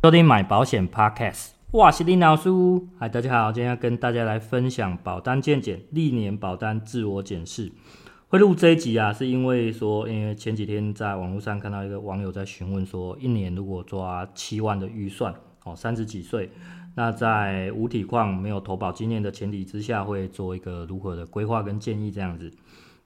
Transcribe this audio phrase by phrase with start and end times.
[0.00, 2.48] 收听买保险 Podcast，我是林老师。
[3.00, 7.72] 嗨，大家好，今天要跟大家来分享保单健检历年保单自我检视。
[8.28, 15.34] 会录这一集啊，是因为说，因为前几天在网络上看到一个网友在询问说，一年如果抓七万的预算，
[15.64, 16.48] 哦，三十几岁，
[16.94, 22.52] 那在无体况、没有投保经验的前提之下，会做一个如何的规划跟建议这样子。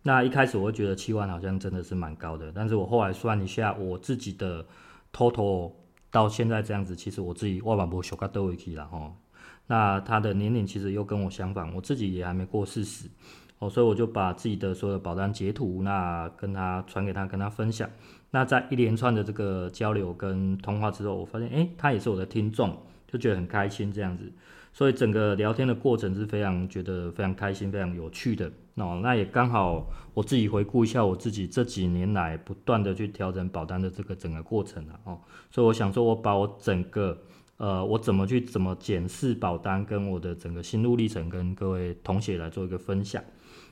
[0.02, 4.66] 那一开始我会觉得七万好像真的是蛮高的，但是我后来算一下我自己的
[5.10, 5.72] total。
[6.12, 9.12] 到现在这样子，其实我自己万万不会修改都回去了哈。
[9.66, 13.08] 那他的年龄其实又跟我相反，我自己也还没过四十
[13.58, 17.88] 哦，所以我就把自己的所有的保单截图，那跟他传给他，跟他分享。
[18.30, 24.30] 那在一连串的这个交流跟通话之后，我发现，诶，他也是我的听众，就觉得很开心这样子。
[24.72, 29.00] 所以整个聊天的过程是非常觉得非常开心、非常有趣的哦。
[29.02, 35.20] 那也刚好我自己回顾一下我自己这几年来不断的去调整保单的这个整个过程了哦。
[35.50, 37.18] 所以我想说，我把我整个
[37.58, 43.22] 呃，我怎么去怎么检视保单跟我的整个心路历程，跟各位同学来做一个分享。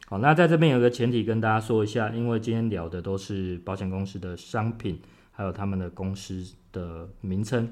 [0.07, 5.01] 好，那在这边有个前提跟大家说一下，因为今天聊的都是保险公司的商品，
[5.33, 7.67] 还有他们的公司的名称。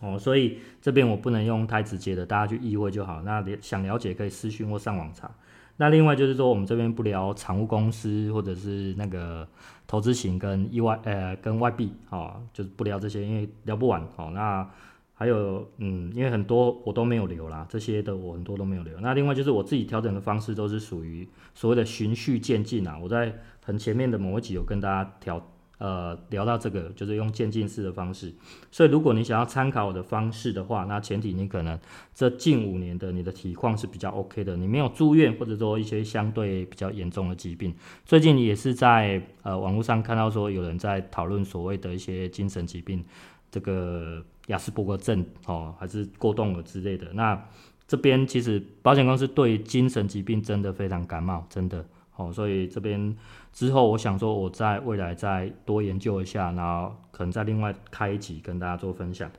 [0.00, 3.22] 哦，所以这边我不能用太直接的，大家去意会就好。
[3.22, 5.30] 那想了解可以私讯或上网查。
[5.76, 9.46] 那另外就是说，我们这边不聊产物公司或者是那个
[9.86, 14.02] 投资型跟意外呃跟外币，哦，就是不聊这些，因为聊不完。
[14.16, 14.68] 哦，那
[15.14, 18.98] 还有嗯，因为很多我都没有留啦，这些的我很多都没有留。
[19.00, 22.98] 那另外就是我自己调整的方式都是属于所谓的循序渐进啊。
[23.00, 23.32] 我在
[23.64, 25.46] 很前面的某一集有跟大家调。
[25.82, 28.32] 呃，聊到这个就是用渐进式的方式，
[28.70, 31.76] 所以如果你想要参考我的方式的话，那前提你可能
[32.14, 37.74] 这近五年的你的体况是比较 OK 的，你没有住院或者说一些相对比较严重的疾病。
[38.04, 43.04] 最近也是在呃网络上看到说有人在讨论所谓的一些精神疾病，
[43.50, 47.12] 这个亚斯伯格症哦，还是过动了之类的。
[47.14, 47.44] 那
[47.88, 51.84] 这边其实保险公司对精神疾病真的非常感冒，真的。
[52.14, 53.16] 哦，所以这边
[53.52, 59.30] 之后，我想说，我在未来再多研究一下，然后可能再另外开一集跟大家做分享。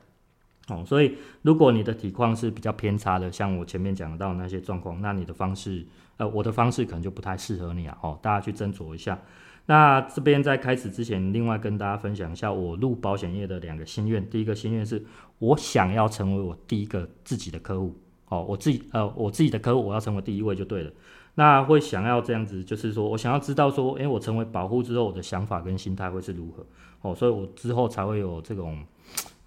[0.68, 5.84] 哦，所以如果你的体况是比较偏差的，像我前面讲到那些状况，那你的方式，
[6.16, 7.98] 呃，我的方式可能就不太适合你啊。
[8.00, 9.18] 哦，大家去斟酌一下。
[9.66, 14.26] 那这边在开始之前，另外跟大家分享一下我入保险业的两个心愿。
[14.30, 15.04] 第一个心愿是
[15.38, 17.94] 我想要成为我第一个自己的客户。
[18.28, 20.90] 哦，我自己，呃，我自己的客户，我要成为第一位就对了。
[21.36, 26.64] 那会想要这样子，就是说我想要知道说，诶，我成为保护之后，我的想法跟心态会是如何
[27.02, 28.84] 哦，所以我之后才会有这种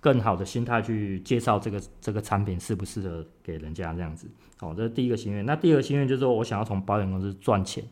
[0.02, 4.28] 更好的心态去介绍这个这个产品适不适合给人家这样子
[4.60, 5.46] 哦，这是第一个心愿。
[5.46, 7.84] 那第二个心愿就是说我想要从保险公司赚钱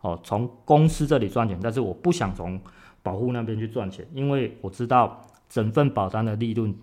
[0.00, 2.60] 哦，从公司这里赚钱，但是我不想从
[3.02, 6.74] 保护那边去赚钱，因为我知道整份保单的利润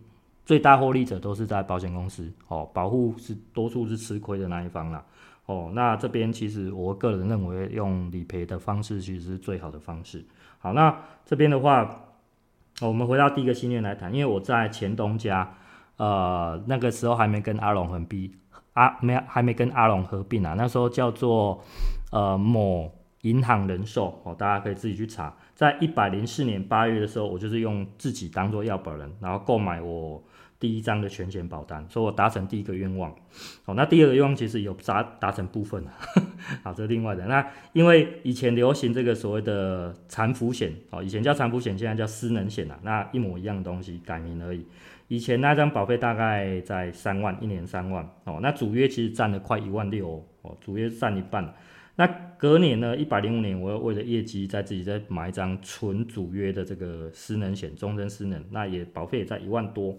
[0.46, 5.03] 最大获利者都是在保险公司哦，保护是多数是吃亏的那一方啦。
[5.49, 10.23] 哦，那这边其实我个人认为用理赔的方式其实是最好的方式。
[10.59, 10.95] 好，那
[11.25, 12.01] 这边的话，
[12.81, 15.55] 我们回到第一个心愿来谈，因为我在前东家，
[15.97, 18.31] 呃，那个时候还没跟阿龙合并，
[18.73, 21.59] 阿没还没跟阿龙合并啊，那时候叫做
[22.11, 30.21] 呃某银行人寿哦，大家可以自己去查，在一百零四年八月的时候，我就是用自己当做要保人，然后购买我。
[30.59, 33.15] 第一张的全险保单，所以我达成第一个愿望。
[33.63, 35.91] 好，那第二个愿望其实有达达成部分了。
[36.63, 37.25] 好，这是另外的。
[37.27, 42.77] 那因为以前流行这个所谓的残扶险，哦，以前叫残扶险，现在叫失能险了。
[42.83, 44.65] 那一模一样的东西，改名而已。
[45.07, 48.07] 以前那张保费大概在三万，一年三万。
[48.25, 51.53] 哦，那主约其实占了快一万六哦，主约占一半。
[51.95, 52.05] 那
[52.37, 59.97] 隔年呢，一百零五年，我又为了业绩，在自己再买一张纯主约的这个失能险，终身失能，那也保费也在一万多。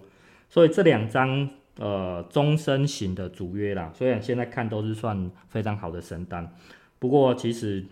[0.50, 6.53] 所以这两张呃终身型的主约啦，虽然现在看都是算非常好的神单，
[6.99, 7.83] 不过其实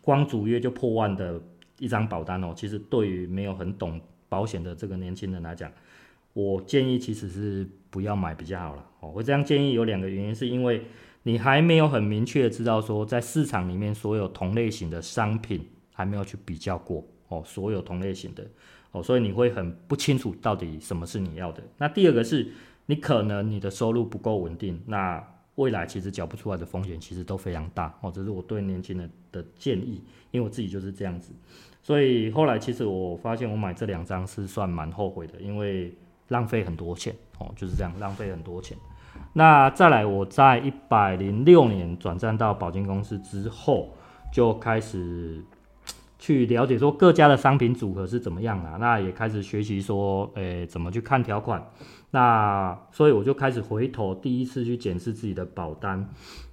[0.00, 1.38] 光主约就破万的
[1.78, 5.70] 一张保单哦，其实对于没有很懂保险的这个年轻人来讲，
[6.32, 9.12] 我建议其实是不要买比较好了哦。
[9.12, 10.84] 我这样建议有两个原因，是因为
[11.24, 18.46] 你还没有很明确的知道说在市场里面所有同类型的商品还没有去比较过哦，所有同类型的。
[18.92, 21.62] 哦，所以你会很不清楚到底什么是你要的。
[21.78, 22.50] 那第二个是，
[22.86, 25.24] 你可能你的收入不够稳定，那
[25.54, 27.96] 未来其实缴不出来的风险其实都非常大。
[28.00, 31.32] 哦，这是我对年轻人的建议，因为我自己就是这样子。
[31.84, 35.94] 所以后来其实我发现我买这两张是算蛮后悔的，因为
[36.26, 37.14] 浪费很多钱。
[37.38, 38.76] 哦，就是这样浪费很多钱。
[39.34, 43.94] 那再来，我在一百零六年转战到保金公司之后，
[44.32, 45.44] 就开始。
[46.20, 51.66] 去了解说各家的商品组合是怎么样啊，那也开始学习说，诶、怎么去看条款。
[52.10, 56.08] 那所以我就开始回头第一次去检视自己的保单。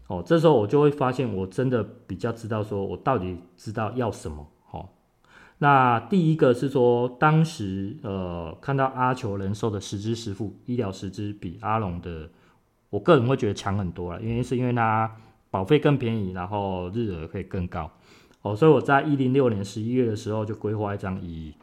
[0.07, 4.47] 哦，这时候我就会发现，我真的比较知道说我到底知道要什么。
[4.71, 4.87] 哦，
[5.57, 12.29] 那第一个是说，当时呃看到阿球人寿的十支实付医疗十支比阿龙的，
[12.89, 15.11] 我个人会觉得强很多了，原因是因为它
[15.49, 17.91] 保费更便宜，然后日额可以更高。
[18.51, 21.53] 哦，所以我在一零六年十一月的时候就规划一张以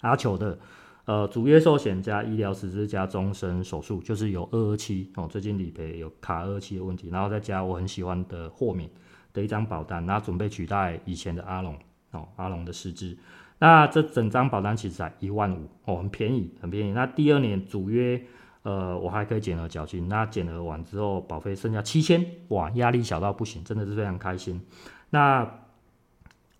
[0.00, 0.58] 阿球的。
[1.06, 8.88] 呃，主约寿险加医疗实支加终身手术，就是有二二七哦，最近理赔有卡二二七的问题，然后再加我很喜欢的豁免
[9.32, 11.76] 的一张保单，然后准备取代以前的阿龙
[12.12, 13.16] 哦，阿龙的实支。
[13.58, 16.92] 那这整张保单其实才一万五哦，很便宜，很便宜。
[16.92, 18.22] 那第二年主约
[18.62, 24.60] 呃，我还可以减额缴清，那减额完之后保费剩下七千，哇，压力小到不行，真的是非常开心。
[25.08, 25.50] 那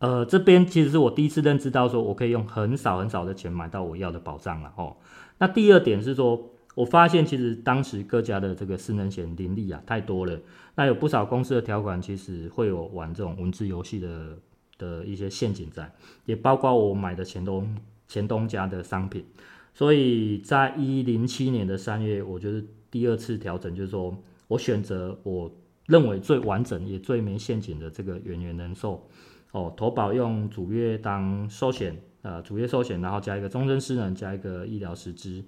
[0.01, 4.97] 呃，这边其实是我第一次认知到，说我可以用很少很少的钱买到我要的保障了哦。
[5.39, 10.41] 那第二点是说，我发现其实当时各家的这个失能险林立啊太多了，
[10.75, 14.39] 那有不少公司的条款其实会有玩这种文字游戏的
[14.79, 15.93] 的一些陷阱在，
[16.25, 17.77] 也包括我买的前东
[18.09, 19.27] 前东家的商品。
[19.75, 24.17] 所以在一零七年的三月，我就是第二次调整，就是说
[24.49, 25.55] 我选择我
[25.87, 29.07] 认为最完整也最没陷阱的这个远源人寿。
[29.53, 35.45] 哦，投保用主约当寿险，呃，主约寿险，然后加一个终身失能，加一个医疗实支，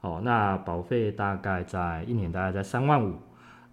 [0.00, 3.18] 哦，那保费大概在一年大概在三万五，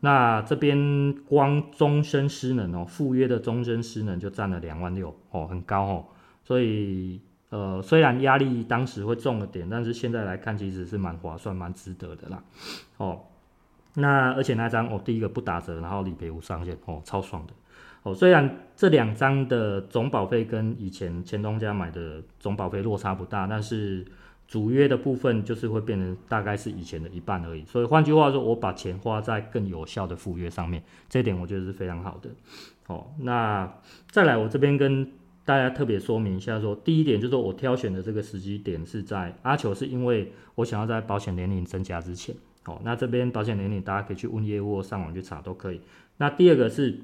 [0.02, 6.06] 那这边光终身失能哦，附约的终身失能就占了两万六，哦，很高哦，
[6.44, 12.44] 所以呃，虽然压力当时会重了点，但是现在来看其实是蛮划算、蛮值得的啦，
[12.98, 13.22] 哦，
[13.96, 17.54] 那而且那张哦，第一个不打折，然后理赔无上限，哦，超爽的。
[18.04, 24.06] 哦，虽然这两张的总保费跟以前前东家买的总保费落差不大，但是
[24.48, 27.66] 主约的部分就是会变成大概是以前的一半而已。
[27.66, 32.30] 所以换句话说，我把钱花在更有效的附约上面，这点我觉得是非常好的。
[32.88, 33.70] 哦，那
[34.10, 35.12] 再来，我这边跟
[35.44, 42.34] 大家特别说明一下说，第一点就是我挑选的这个时机点是在阿球，是因为我想要在保险年龄增加之前。
[42.66, 45.82] 哦，那这边保险年龄大家可以去问业务上网去查都可以。
[46.16, 46.98] 那第二个是。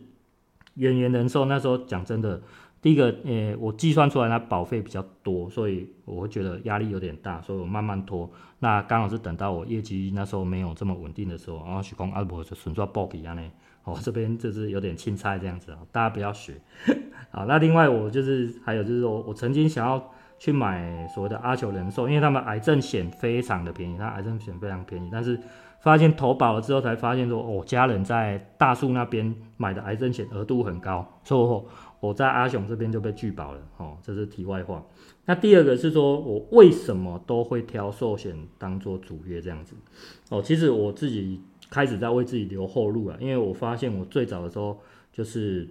[0.75, 2.42] 远源人寿那时候讲真的，
[2.81, 8.30] 第一个，呃、欸，我计算出来它保费比较多，所以我会觉得压力有点大，所以我慢慢拖。
[8.60, 13.42] 那刚好是等到我业绩那时候没有这么稳定的时候，然后许工阿伯就纯做暴击啊呢，
[13.83, 16.54] 哦，这边就是有点青菜这样子啊，大家不要学。
[17.31, 25.39] 好，那另外我就是还有就是说我曾经想要去买所谓的阿球人寿，因为他们癌症险非常的便宜，他癌症险非常便宜，但是。
[25.86, 33.62] 发现投保了之后，才发现说，哦，家人在大树那边买的癌症险额度很高，所以我在阿雄这边就被拒保了。
[33.78, 34.84] 哦，这是题外话。
[35.26, 39.76] 那第二个是说，我为什么都会挑寿险当做主约这样子？
[40.32, 41.40] 哦，其实我自己
[41.70, 44.80] 开始在为自己留后路了，因为我发现我最早的时候
[45.14, 45.70] 就是，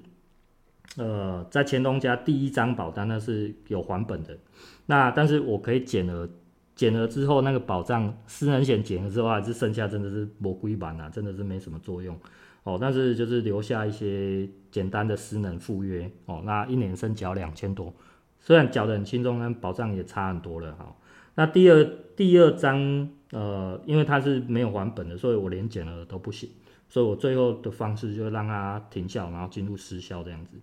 [0.96, 4.38] 呃，在前东家第一张保单那是有还本的，
[4.86, 6.30] 那但是我可以减额。
[6.74, 12.18] 减了之后，那个保障失能险减了之后，还是剩下真的是魔鬼版啊，真的是没什么作用
[12.64, 12.76] 哦。
[12.80, 17.94] 但是就是留下一些简单的失能赴约哦，那一年生缴两千多，
[18.40, 20.96] 虽然缴得很轻松，但保障也差很多了哈。
[21.36, 21.84] 那第二
[22.16, 26.48] 第二张呃，因为它是没有还本的，所以我连减了都不行，
[26.88, 30.56] 所以我最后的方式就是让它停效，然后进入失效这样子。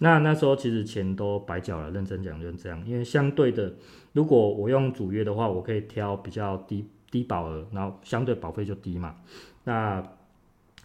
[0.00, 2.82] 那那时候其实钱都白缴了，认真讲就是这样。
[2.86, 3.72] 因为相对的，
[4.12, 9.16] 如果我用主约的话，我可以挑比较低低保额，然后相对保费就低嘛。
[9.64, 10.02] 那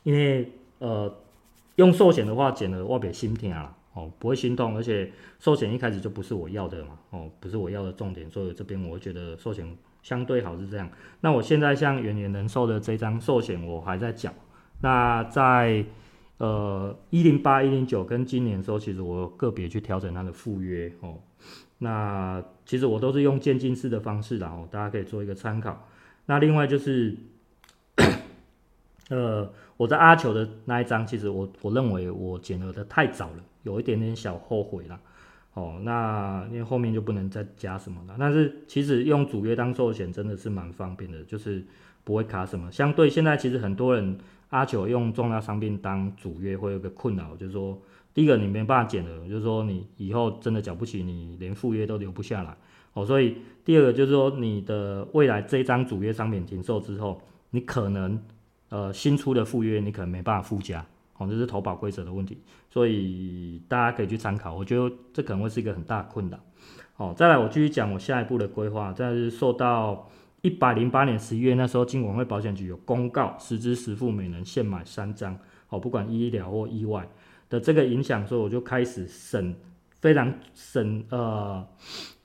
[0.03, 1.11] 因为呃
[1.77, 9.65] 用寿险的话，减了我别心疼啊，哦不会心痛，而且寿险一开始就不是我要的嘛，哦不是我要的重点，所以这边我觉得寿险
[10.03, 10.89] 相对好是这样。
[11.21, 14.33] 那我现在像远源人寿的这张寿险，我还在缴。
[14.81, 15.85] 那在
[16.37, 21.19] 呃，一零八、一零九跟今年的时候，其实我个别去调整它的附约哦。
[21.77, 25.87] 那其实我都是用渐进式的方式的哦，大家可以做一个参考。
[26.25, 27.15] 那另外就是，
[29.09, 34.99] 呃，我在阿球的那一张，其实我我认为我减额的太早了，有一点点小后悔了。
[35.53, 38.15] 哦，那因为后面就不能再加什么了。
[38.19, 41.63] 但是其实用主约当寿险真的是蛮方便的，就是
[42.05, 42.71] 不会卡什么。
[42.71, 44.17] 相对现在其实很多人。
[44.49, 47.77] 阿九用重大伤病当主约会有个困扰，就是说，
[48.13, 52.55] 第一个你没办法减额，就是说你以后真的缴不起，你连副约都留不下来
[52.93, 53.05] 哦。
[53.05, 57.19] 所以第二个就是说，你的未来这张主约商品停售之后，
[57.49, 58.17] 你可能
[58.69, 60.85] 呃新出的副约你可能没办法附加
[61.17, 62.37] 哦，这是投保规则的问题，
[62.69, 64.55] 所以大家可以去参考。
[64.55, 66.39] 我觉得这可能会是一个很大的困扰。
[66.97, 70.07] 哦，再来我继续讲我下一步的规划，再是受到
[70.45, 75.35] 一百零八年十一月那时候，金管会保险局有公告，实支实付每人限买三张，
[75.69, 77.09] 哦，不管医疗或意外
[77.49, 79.55] 的这个影响，所以我就开始审，
[79.99, 81.67] 非常审呃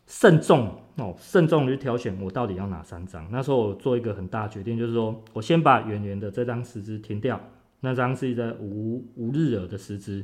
[0.07, 3.27] 慎重哦，慎重去挑选我到底要哪三张。
[3.33, 7.41] 那时候我做一个很大的决定，就是说我先把远远的这张实支停掉，
[7.81, 10.23] 那张是一个无无日额的实支，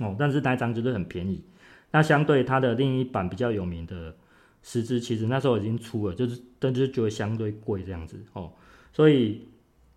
[0.00, 1.44] 哦，但是那张就是很便宜。
[1.90, 4.16] 那相对它的另一版比较有名的
[4.62, 8.52] 十支，其实那时候已经出了，就是但就是就会相对贵这样子哦，
[8.92, 9.48] 所以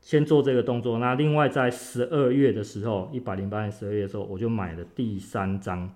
[0.01, 0.99] 先做这个动作。
[0.99, 5.93] 那另外在十二月的时候，一百零八年十二月的时候，我就买了第三张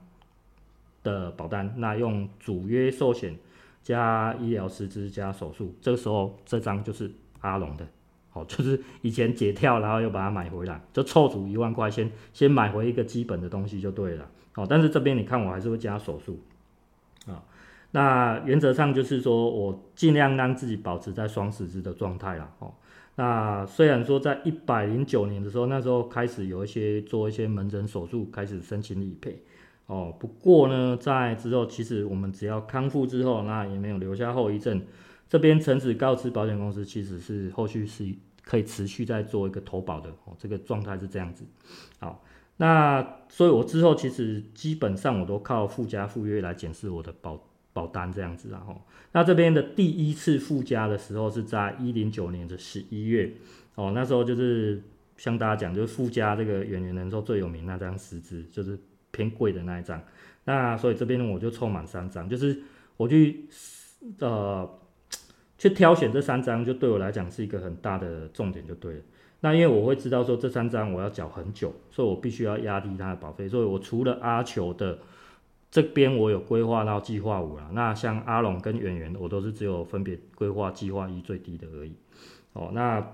[1.03, 3.35] 的保单，那用主约寿险
[3.81, 7.87] 加医疗十支加手术，这个时候这张就是阿龙的，
[8.33, 14.29] 哦，就是以前解跳，然后又把它买回来，就凑足一万块，先先买回一个基本的东西就对了。
[14.55, 16.39] 哦，但是这边你看，我还是会加手术，
[17.25, 17.41] 啊、
[17.91, 22.51] 那原则上就是说我尽量让自己保持在双十字的状态啦。
[22.59, 22.73] 哦，
[23.15, 29.41] 那虽然说在一百零九年的时候，那时候开始有一些做一些门诊手术，开始申请理赔，
[29.87, 34.81] 哦，不过呢，在之后其实我们只要康复之后，那也没有留下后遗症，
[35.27, 38.07] 这边诚实告知保险公司，其实是后续是
[38.43, 41.43] 可以持续在做一个投保的，哦，这个状态是这样子，
[41.99, 42.23] 好。
[42.61, 47.41] 那所以，我之后其实基本上我都靠附加附约来检视我的保
[47.71, 53.31] 保单这样子，然后，那这边的第一次附加的时候是在一零九年的十一月，
[53.75, 54.81] 哦，那时候就是
[55.17, 58.77] 像大家讲，就是附加这个远远人寿最有名那张十支，就是
[59.11, 60.01] 偏贵的那一张，
[60.45, 62.59] 那所以这边我就凑满三张，就是
[62.97, 63.45] 我去
[64.19, 64.69] 呃
[65.57, 69.01] 去挑选这三张，就对我来讲是一个很大的重点，就对了。
[69.41, 73.47] 那因为我会知道说这三张我要缴很久，所以我必须要压低它的保费。
[73.47, 74.99] 所以我除了阿球的
[75.71, 81.93] 这边我有规划到计划五了，那像阿龙跟远远我都是只有分别规划计划一最低的而已。
[82.53, 83.05] 哦，那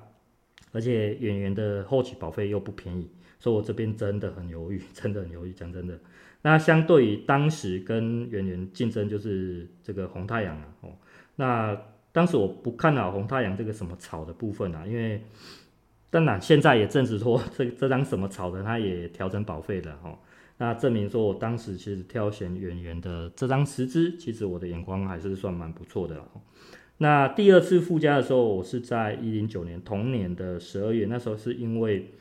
[0.72, 3.10] 而且远远的后期保费又不便宜，
[3.40, 5.52] 所以我这边真的很犹豫， 真的很犹豫。
[5.52, 6.00] 讲真的，
[6.42, 10.90] 那相对于当时跟远远竞争就是这个红太阳啊，哦，
[11.36, 11.78] 那
[12.12, 15.22] 当时我不看好红太阳这个什么草的部分啊，因为。
[16.12, 20.18] 当然，现在也证实说，这这张什么草的，它也调整保费了哈。
[20.58, 26.24] 那证明说我当时其实挑选演员的这张十支，其实我的眼光还是算蛮不错的。
[26.98, 32.14] 那第二次附加的时候，我是在一零九年同年的十二月，那时候是因为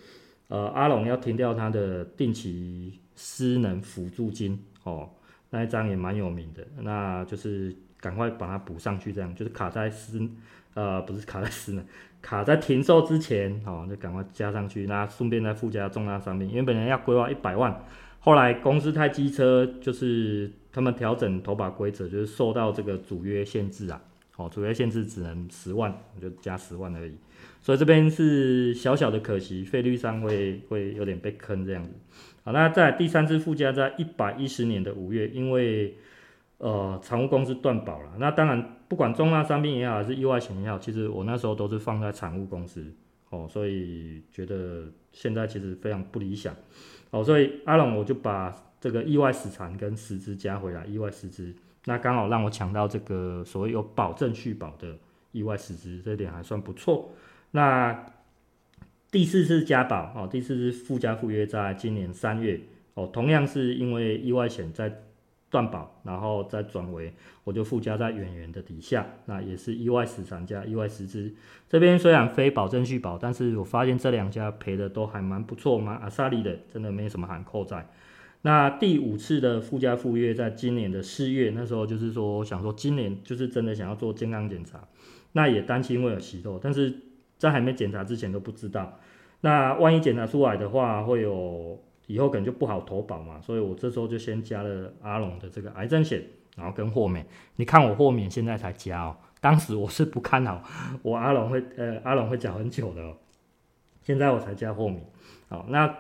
[0.48, 5.10] 呃阿龙要停掉他的定期失能辅助金哦，
[5.50, 10.20] 那一张也蛮有名的，那就是赶快把它补上去，这样就是卡在失
[10.74, 11.84] 呃不是卡在失能。
[12.20, 17.84] 卡在停售之前，哦，就赶快加上去，那顺便再附加重大伤病，因为本来要规划一百万，
[18.24, 24.02] 后来公司太机车，就是他们调整投保规则，就是受到这个主约限制啊，
[24.38, 27.12] 哦，主约限制只能十万，我就加十万而已，
[27.60, 31.90] 所以这边是小小的可惜，费率上会会有点被坑这样子。
[32.44, 35.94] 好，那在第三次附加在一百一十年的五月，因为
[36.56, 42.90] 呃，产物公司断保了，那当然不管重大伤病也好，还是意外险也好，其实我那时候都是放在产物公司，
[43.28, 46.56] 哦，所以觉得现在其实非常不理想，
[47.14, 51.54] 哦，所以阿龙我就把这个意外死残跟十支加回来，意外十支，
[51.84, 54.98] 那刚好让我抢到这个所谓有保证续保的
[55.30, 57.12] 意外十支，这点还算不错。
[57.52, 58.06] 那
[59.12, 62.60] 第四次加保，哦，第四次附加附约在今年三月，
[62.94, 65.03] 哦，同样是因为意外险在。
[65.54, 71.32] 断保，然后再转为，我就附加在远远的底下，那也是意外死伤加意外失之。
[71.68, 77.88] 这边虽然非保证续保，但是我发现这两家赔的都还蛮不错，蛮阿萨利的，真的没什么喊扣在。
[78.42, 84.80] 那第五次的附加附约，在今年的四月，那时候就是说，想说今年就是真的想要做健康检查，
[85.34, 86.92] 那也担心会有息肉，但是
[87.38, 88.98] 在还没检查之前都不知道，
[89.42, 91.80] 那万一检查出来的话，会有。
[92.06, 96.22] 以后可能就不好投保嘛，所以我这时候就先加了阿龙的这个癌症险，
[96.54, 97.26] 然后跟豁免。
[97.56, 100.62] 你看我豁免现在才加哦，当时我是不看好
[101.02, 103.16] 我阿龙会呃阿龙会缴很久的哦，
[104.02, 105.02] 现在我才加豁免。
[105.48, 105.98] 好，那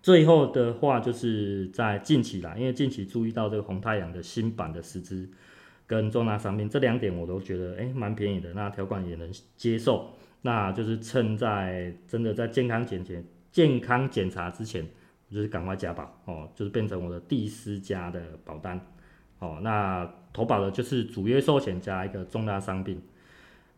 [0.00, 5.28] 最后的话就是在近期啦，因为近期注意到这个红太阳的新版的十支
[5.86, 14.86] 跟重大伤病这两点我都觉得诶蛮便宜的，那条款也能接受，那就是趁在真的在健康检检健康检查之前。
[15.30, 18.80] 就是赶快加保哦，就是变成我的第四家的保单
[19.38, 19.58] 哦。
[19.62, 23.00] 那投保的就是主约寿险加一个重大伤病。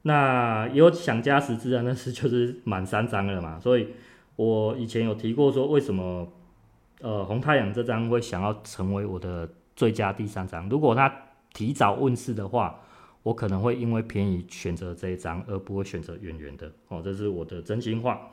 [0.02, 3.58] 那有想加十支的，那是就是满三张了嘛。
[3.60, 3.88] 所以
[4.36, 6.32] 我以前有提过说，为什么
[7.00, 10.68] 呃红太阳这张会想要成为我的最佳第三张？
[10.68, 11.12] 如果他
[11.52, 12.80] 提早问世的话，
[13.22, 18.30] 我可能会因为便宜选择这一张，而不会选择圆圆的哦，这是我的真心话。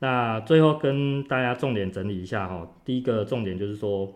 [0.00, 4.12] 那最后跟大家重点整理一下哈，第一个重点就是说，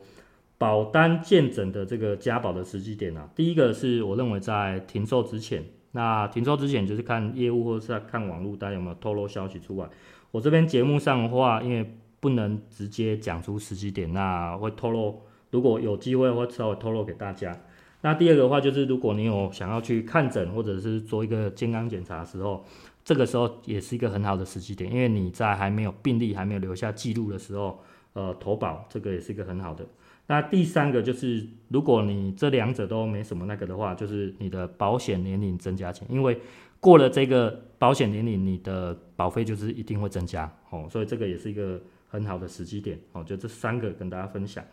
[0.59, 5.63] 保单健诊的这个加保的时机点啊，第一个是我认为在停售之前，
[5.93, 9.89] 那停售之前就是看业务或者是看网络，大家有没有透露消息出来。
[10.31, 17.55] 我这边节目上的话，因为不能直接讲出时机点，那会透露，如果有机会会稍微透露给大家。
[18.01, 22.65] 那第二个的话就是，如果你有想要去看诊或者是做一个健康检查的时候，
[23.05, 27.79] 这个时候也是一个很好的时机点，因为你在还没有病历、还没有留下记录的时候，
[28.15, 29.87] 呃，投保这个也是一个很好的。
[30.27, 36.41] 那第三个就是，如果你这两者都没什么那个的话，就是你的保险年龄增加前，因为
[36.81, 43.23] 过了这个保险年龄，你的保费就是一定会增加哦，所以这个也是一个很好的时机点哦。
[43.23, 44.65] 就这三个跟大家分享。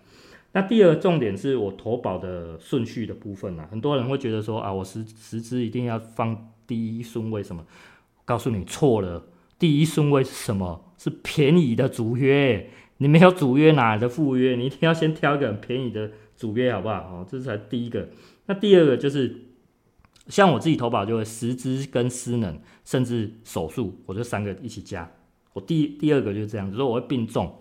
[0.54, 7.66] 那第二重点是我投保的顺序的部分啊，很多人会觉得说啊，我实实支一定要放第一顺位什么？
[8.32, 9.26] 告诉你错了，
[9.60, 10.86] 第一顺位是什么？
[10.98, 12.70] 是便宜的主约，
[13.00, 14.56] 你没有主约哪来的副约？
[14.56, 16.96] 你一定要先挑一个很便宜的主约，好不好？
[16.96, 18.08] 哦，这才第一个。
[18.46, 19.36] 那第二个就是
[20.28, 25.12] 像我自己投保就会实支跟失能，甚至手术，我这三个一起加。
[25.52, 27.54] 我第第二个就是这样子，说我会并重，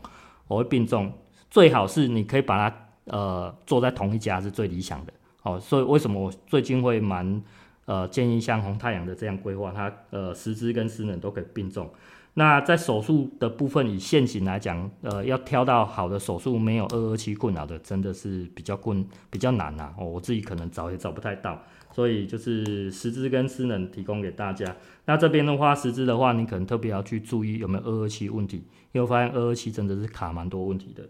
[0.47, 1.12] 我会并重。
[1.50, 5.12] 最好是你可以把它呃做在同一家是最理想的
[5.43, 7.43] 哦，所以为什么我最近会蛮
[7.87, 11.91] 呃建议像红太阳的这样规划，它呃实支跟失能都可以并重。
[12.35, 21.61] 那在手术的部分，以现行来讲，呃要挑到好的手术没有二二七困扰的，真的是比较困比较难呐、哦，我自己可能找也找不太到，
[21.93, 24.77] 所以就是实支跟失能提供给大家。
[25.07, 28.59] 那这边的话，实支的话，你可能特别要去注意有没有二二七问题，
[28.93, 31.03] 因为我发现二二七真的是卡蛮多问题的。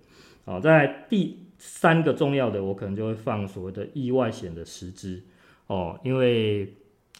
[0.46, 5.22] 好，在第三个重要的，我可能就会放所谓的意外险的实支
[5.70, 6.74] 哦，因为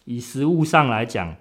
[0.04, 1.37] 以实务上来讲，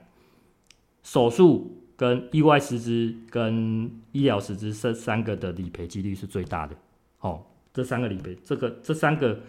[1.02, 6.76] 手术跟意外实支跟医疗实支这三个的理赔几率是最大的
[7.22, 7.44] 哦。
[7.74, 9.42] 这三个理赔，这个这三个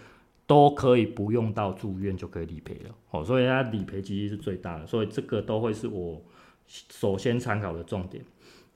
[0.47, 6.23] 都可以不用到住院就可以理赔了哦，所以它理赔几率是最大的，所以这个都会是我
[6.67, 8.25] 首先参考的重点。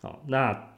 [0.00, 0.70] 好，那。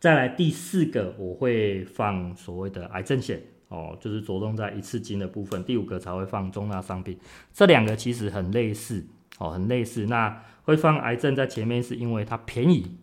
[0.00, 5.62] 再来第四个，我会放所谓的癌症险哦，就是着重在一次金的部分。
[5.64, 7.18] 第五个才会放重大伤病，
[7.52, 9.06] 这两个其实很类似
[9.38, 10.06] 哦，很类似。
[10.06, 12.96] 那会放癌症在前面，是因为它便宜，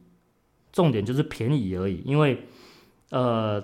[0.71, 2.01] 重点就是便宜而已。
[2.05, 2.39] 因为
[3.09, 3.63] 呃，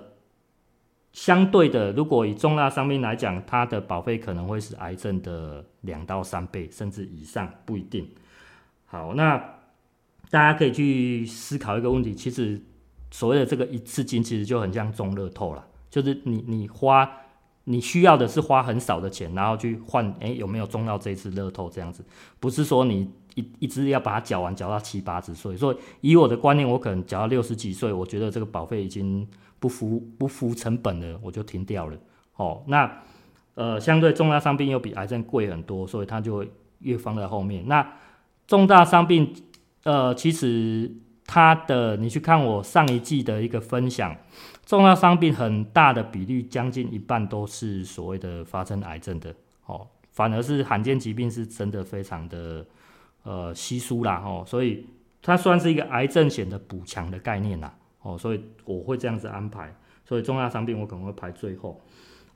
[1.12, 8.08] 相对的，如果以重大伤病来讲，它的保费可能会是癌症的两到三倍，甚至以上，不一定。
[8.86, 9.36] 好，那
[10.30, 12.60] 大家可以去思考一个问题，其实。
[13.14, 17.06] 所谓的这个一次金其实就很像中乐透了，就是你你花
[17.64, 22.02] 你需要的是花很少的钱，然后去换诶有没有中到这次乐透这样子，
[22.40, 25.54] 不是说你一一直要把它缴完缴到七八十岁。
[25.54, 29.28] 所以以我的观念，我可能缴到六十几岁，我觉得这个保费已经
[29.60, 31.98] 不符不符成本了，我就停掉了。
[32.36, 32.90] 哦，那
[33.54, 37.68] 呃相对重大伤病又比癌症贵很多，所以它就会越放在后面。
[37.68, 37.86] 那
[38.46, 39.34] 重大伤病
[39.84, 40.90] 呃其实。
[41.24, 44.14] 它的，你去看我上一季的一个分享，
[44.72, 49.34] 重大伤病很大的比率，将近一半都是所谓的发生癌症的
[49.66, 52.64] 哦，反而是罕见疾病是真的非常的
[53.22, 54.86] 呃稀疏啦哦，所以
[55.20, 61.78] 它算是一个癌症险的补强的概念啦哦，所以我会这样子安排，所以重大伤病我可能会排最后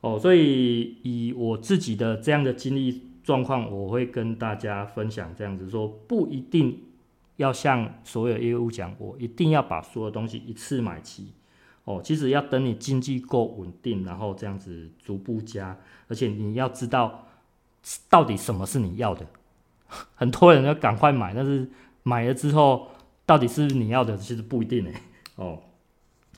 [0.01, 6.83] 哦，所以以我自己的这样的经历状况，我会跟大家分享这样子说，不一定。
[7.37, 11.33] 要向所有业务讲，我一定要把所有东西一次买齐
[11.87, 11.99] 哦。
[12.03, 15.75] 其实要等你经济够稳定，然后这样子逐步加，
[16.07, 17.27] 而且你要知道
[18.09, 19.25] 到底什么是你要的。
[20.15, 21.65] 很多人要赶快买，但是
[22.03, 22.89] 买了之后
[23.25, 24.85] 到底是不是你要的，其实不一定。
[25.37, 25.59] 哦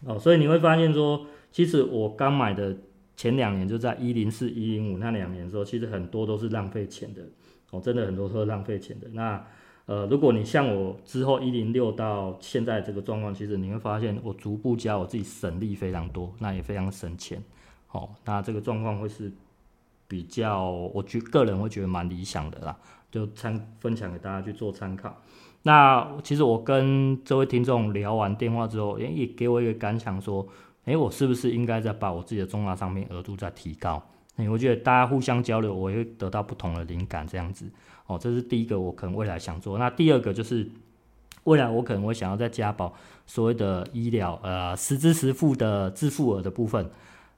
[0.06, 2.78] 哦，所以你会发现说，其实我刚买的
[3.18, 7.24] 前两年就在一零四一零五那两年的时候，其实很多都是浪费钱的
[7.72, 9.08] 哦，真的很多都是浪费钱的。
[9.14, 9.46] 那
[9.90, 17.44] 呃，如果你像我之后一零六到现在这个状况，其实你会发现我逐步加，我自己省力非常多，那也非常省钱。
[17.88, 19.32] 好、哦，那这个状况会是
[20.08, 22.78] 比较，我觉个人会觉得蛮理想的啦，
[23.10, 25.18] 就参分享给大家去做参考。
[25.64, 30.48] 那其实我跟这位听众聊完电话之后，也给我一个感想，说，
[30.86, 34.00] 哎，我是不是应该再把我自己的重大上面额度再提高？
[34.48, 37.66] 我觉得大家互相交流，我也会得到不同的灵感，这样子。
[38.06, 39.78] 哦，这是第一个，我可能未来想做。
[39.78, 40.70] 那第二个就是，
[41.44, 42.94] 未来我可能会想要再加保
[43.26, 46.90] 所谓的医疗呃实支实付的自付额的部分。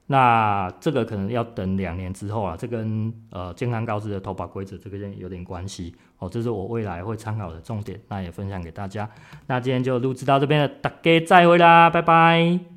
[0.06, 9.08] 那这个可能要等两年之后啊，这跟呃健康告知的投保规则这个有点关系哦，这是我未来会参考的重点，那也分享给大家。
[9.46, 12.62] 那今天就录制到这边了，大家再会啦，拜拜。